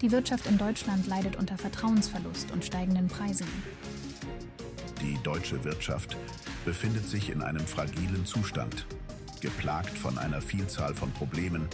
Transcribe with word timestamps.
Die 0.00 0.10
Wirtschaft 0.10 0.46
in 0.46 0.56
Deutschland 0.56 1.06
leidet 1.06 1.36
unter 1.36 1.58
Vertrauensverlust 1.58 2.52
und 2.52 2.64
steigenden 2.64 3.08
Preisen. 3.08 3.46
Die 5.02 5.18
deutsche 5.22 5.62
Wirtschaft 5.62 6.16
befindet 6.64 7.06
sich 7.06 7.28
in 7.28 7.42
einem 7.42 7.66
fragilen 7.66 8.24
Zustand, 8.24 8.86
geplagt 9.40 9.98
von 9.98 10.16
einer 10.16 10.40
Vielzahl 10.40 10.94
von 10.94 11.10
Problemen, 11.12 11.68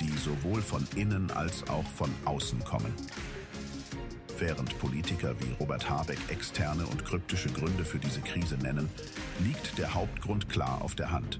die 0.00 0.10
sowohl 0.18 0.62
von 0.62 0.84
innen 0.96 1.30
als 1.30 1.68
auch 1.68 1.86
von 1.96 2.10
außen 2.24 2.64
kommen. 2.64 2.92
Während 4.38 4.76
Politiker 4.78 5.34
wie 5.38 5.52
Robert 5.60 5.88
Habeck 5.88 6.18
externe 6.28 6.86
und 6.86 7.04
kryptische 7.04 7.50
Gründe 7.50 7.84
für 7.84 7.98
diese 7.98 8.20
Krise 8.20 8.56
nennen, 8.56 8.88
liegt 9.44 9.78
der 9.78 9.94
Hauptgrund 9.94 10.48
klar 10.48 10.82
auf 10.82 10.96
der 10.96 11.12
Hand. 11.12 11.38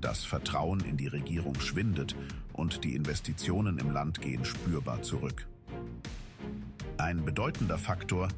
Das 0.00 0.24
Vertrauen 0.24 0.80
in 0.80 0.96
die 0.96 1.08
Regierung 1.08 1.58
schwindet 1.60 2.14
und 2.52 2.84
die 2.84 2.94
Investitionen 2.94 3.78
im 3.78 3.90
Land 3.90 4.20
gehen 4.20 4.44
spürbar 4.44 5.02
zurück. 5.02 5.46
Ein 6.98 7.24
bedeutender 7.24 7.78
Faktor 7.78 8.28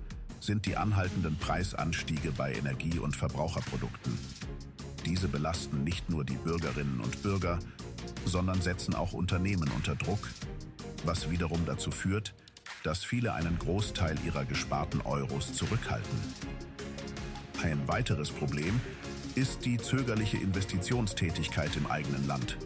sind 0.41 0.65
die 0.65 0.77
anhaltenden 0.77 1.37
Preisanstiege 1.37 2.32
bei 2.32 2.54
Energie- 2.54 2.98
und 2.98 3.15
Verbraucherprodukten. 3.15 4.18
Diese 5.04 5.28
belasten 5.28 5.84
nicht 5.84 6.09
nur 6.09 6.24
die 6.24 6.37
Bürgerinnen 6.37 7.01
und 7.01 7.23
Bürger, 7.23 7.59
sondern 8.24 8.62
setzen 8.62 8.95
auch 8.95 9.12
Unternehmen 9.12 9.70
unter 9.77 9.96
Druck, 9.96 10.29
was 11.04 11.30
wiederum 11.30 11.66
dazu 11.66 11.90
führt, 11.90 12.34
dass 12.84 13.04
viele 13.04 13.34
einen 13.34 13.59
Großteil 13.59 14.16
ihrer 14.24 14.46
gesparten 14.46 15.02
Euros 15.02 15.52
zurückhalten. 15.52 16.18
Ein 17.62 17.87
weiteres 17.87 18.30
Problem 18.30 18.80
ist 19.34 19.65
die 19.65 19.77
zögerliche 19.77 20.37
Investitionstätigkeit 20.37 21.77
im 21.77 21.87
eigenen 21.87 22.27
Land. 22.27 22.57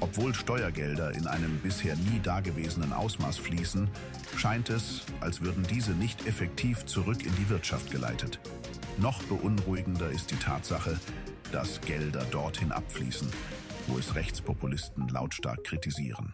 Obwohl 0.00 0.34
Steuergelder 0.34 1.14
in 1.14 1.26
einem 1.26 1.58
bisher 1.60 1.96
nie 1.96 2.20
dagewesenen 2.22 2.92
Ausmaß 2.92 3.38
fließen, 3.38 3.88
scheint 4.36 4.68
es, 4.68 5.02
als 5.20 5.40
würden 5.40 5.66
diese 5.70 5.92
nicht 5.92 6.26
effektiv 6.26 6.84
zurück 6.84 7.24
in 7.24 7.34
die 7.36 7.48
Wirtschaft 7.48 7.90
geleitet. 7.90 8.38
Noch 8.98 9.22
beunruhigender 9.24 10.10
ist 10.10 10.30
die 10.30 10.36
Tatsache, 10.36 10.98
dass 11.52 11.80
Gelder 11.80 12.24
dorthin 12.30 12.72
abfließen, 12.72 13.28
wo 13.86 13.98
es 13.98 14.14
Rechtspopulisten 14.14 15.08
lautstark 15.08 15.64
kritisieren. 15.64 16.32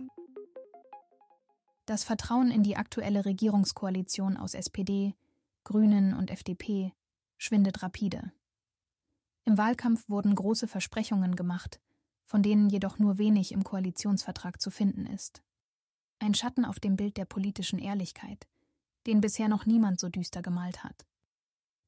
Das 1.87 2.05
Vertrauen 2.05 2.51
in 2.51 2.63
die 2.63 2.77
aktuelle 2.77 3.25
Regierungskoalition 3.25 4.37
aus 4.37 4.55
SPD, 4.55 5.15
Grünen 5.65 6.15
und 6.15 6.31
FDP 6.31 6.93
schwindet 7.39 7.83
rapide. 7.83 8.33
Im 9.45 9.59
Wahlkampf 9.59 10.09
wurden 10.09 10.35
große 10.35 10.69
Versprechungen 10.69 11.37
gemacht, 11.37 11.81
von 12.25 12.43
denen 12.43 12.71
jedoch 12.71 12.99
nur 12.99 13.19
wenig 13.19 13.53
im 13.53 13.65
Koalitionsvertrag 13.65 14.61
zu 14.61 14.71
finden 14.71 15.07
ist. 15.07 15.43
Ein 16.19 16.35
Schatten 16.35 16.65
auf 16.65 16.79
dem 16.79 16.97
Bild 16.97 17.17
der 17.17 17.25
politischen 17.25 17.79
Ehrlichkeit, 17.79 18.47
den 19.07 19.21
bisher 19.21 19.49
noch 19.49 19.67
niemand 19.67 19.99
so 19.99 20.09
düster 20.09 20.43
gemalt 20.43 20.85
hat. 20.85 21.07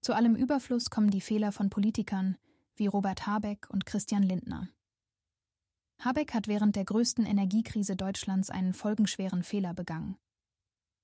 Zu 0.00 0.14
allem 0.14 0.34
Überfluss 0.34 0.90
kommen 0.90 1.10
die 1.10 1.20
Fehler 1.20 1.52
von 1.52 1.70
Politikern 1.70 2.36
wie 2.76 2.88
Robert 2.88 3.26
Habeck 3.26 3.68
und 3.70 3.86
Christian 3.86 4.22
Lindner. 4.22 4.68
Habeck 6.00 6.34
hat 6.34 6.48
während 6.48 6.76
der 6.76 6.84
größten 6.84 7.24
Energiekrise 7.24 7.96
Deutschlands 7.96 8.50
einen 8.50 8.74
folgenschweren 8.74 9.42
Fehler 9.42 9.74
begangen. 9.74 10.16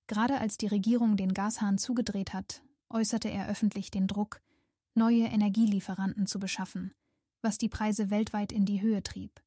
Gerade 0.08 0.38
als 0.38 0.58
die 0.58 0.66
Regierung 0.66 1.16
den 1.16 1.32
Gashahn 1.32 1.78
zugedreht 1.78 2.34
hat, 2.34 2.62
äußerte 2.88 3.30
er 3.30 3.48
öffentlich 3.48 3.92
den 3.92 4.08
Druck, 4.08 4.40
neue 5.00 5.24
Energielieferanten 5.24 6.26
zu 6.26 6.38
beschaffen, 6.38 6.92
was 7.40 7.56
die 7.56 7.70
Preise 7.70 8.10
weltweit 8.10 8.52
in 8.52 8.66
die 8.66 8.82
Höhe 8.82 9.02
trieb. 9.02 9.42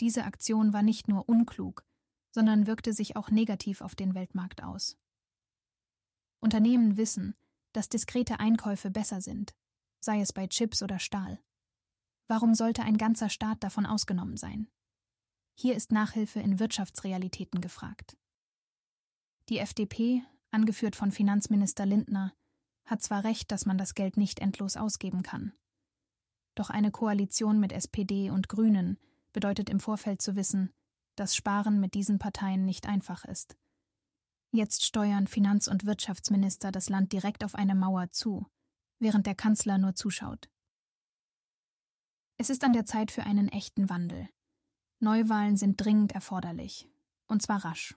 Diese 0.00 0.24
Aktion 0.24 0.72
war 0.72 0.82
nicht 0.82 1.08
nur 1.08 1.28
unklug, 1.28 1.84
sondern 2.30 2.66
wirkte 2.66 2.94
sich 2.94 3.14
auch 3.14 3.30
negativ 3.30 3.82
auf 3.82 3.94
den 3.94 4.14
Weltmarkt 4.14 4.62
aus. 4.62 4.96
Unternehmen 6.40 6.96
wissen, 6.96 7.34
dass 7.74 7.90
diskrete 7.90 8.40
Einkäufe 8.40 8.90
besser 8.90 9.20
sind, 9.20 9.54
sei 10.00 10.22
es 10.22 10.32
bei 10.32 10.46
Chips 10.46 10.82
oder 10.82 10.98
Stahl. 10.98 11.38
Warum 12.26 12.54
sollte 12.54 12.82
ein 12.82 12.96
ganzer 12.96 13.28
Staat 13.28 13.62
davon 13.62 13.84
ausgenommen 13.84 14.38
sein? 14.38 14.68
Hier 15.54 15.76
ist 15.76 15.92
Nachhilfe 15.92 16.40
in 16.40 16.58
Wirtschaftsrealitäten 16.58 17.60
gefragt. 17.60 18.16
Die 19.50 19.58
FDP, 19.58 20.22
angeführt 20.50 20.96
von 20.96 21.12
Finanzminister 21.12 21.84
Lindner, 21.84 22.32
hat 22.84 23.02
zwar 23.02 23.24
recht, 23.24 23.50
dass 23.52 23.66
man 23.66 23.78
das 23.78 23.94
Geld 23.94 24.16
nicht 24.16 24.40
endlos 24.40 24.76
ausgeben 24.76 25.22
kann. 25.22 25.52
Doch 26.54 26.70
eine 26.70 26.90
Koalition 26.90 27.60
mit 27.60 27.72
SPD 27.72 28.30
und 28.30 28.48
Grünen 28.48 28.98
bedeutet 29.32 29.70
im 29.70 29.80
Vorfeld 29.80 30.20
zu 30.20 30.36
wissen, 30.36 30.72
dass 31.16 31.36
Sparen 31.36 31.80
mit 31.80 31.94
diesen 31.94 32.18
Parteien 32.18 32.64
nicht 32.64 32.86
einfach 32.86 33.24
ist. 33.24 33.56
Jetzt 34.50 34.84
steuern 34.84 35.26
Finanz- 35.26 35.68
und 35.68 35.86
Wirtschaftsminister 35.86 36.72
das 36.72 36.88
Land 36.88 37.12
direkt 37.12 37.42
auf 37.44 37.54
eine 37.54 37.74
Mauer 37.74 38.10
zu, 38.10 38.46
während 38.98 39.26
der 39.26 39.34
Kanzler 39.34 39.78
nur 39.78 39.94
zuschaut. 39.94 40.50
Es 42.36 42.50
ist 42.50 42.64
an 42.64 42.72
der 42.72 42.84
Zeit 42.84 43.10
für 43.10 43.24
einen 43.24 43.48
echten 43.48 43.88
Wandel. 43.88 44.28
Neuwahlen 45.00 45.56
sind 45.56 45.80
dringend 45.80 46.12
erforderlich, 46.12 46.88
und 47.26 47.40
zwar 47.40 47.64
rasch. 47.64 47.96